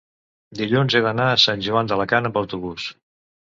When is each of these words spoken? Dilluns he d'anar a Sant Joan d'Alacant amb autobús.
Dilluns 0.61 0.95
he 0.95 1.01
d'anar 1.09 1.27
a 1.35 1.37
Sant 1.45 1.63
Joan 1.67 1.93
d'Alacant 1.93 2.33
amb 2.33 2.43
autobús. 2.45 2.91